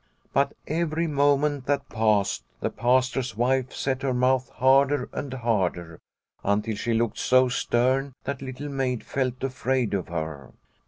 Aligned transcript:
But 0.33 0.53
every 0.67 1.05
moment 1.05 1.67
that 1.67 1.87
passed 1.87 2.43
the 2.59 2.71
Pastor's 2.71 3.37
wife 3.37 3.71
set 3.71 4.01
her 4.01 4.15
mouth 4.15 4.49
harder 4.49 5.07
and 5.13 5.31
harder, 5.31 5.99
until 6.43 6.75
she 6.75 6.95
looked 6.95 7.19
so 7.19 7.49
stern 7.49 8.13
that 8.23 8.41
Little 8.41 8.69
Maid 8.69 9.03
felt 9.03 9.43
afraid 9.43 9.93
of 9.93 10.07
her. 10.07 10.53